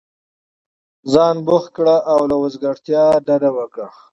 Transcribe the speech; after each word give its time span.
ځان 1.13 1.35
بوخت 1.45 1.69
كړه 1.77 1.95
او 2.13 2.19
له 2.29 2.35
وزګارتیا 2.43 3.03
ډډه 3.25 3.49
وكره! 3.57 3.89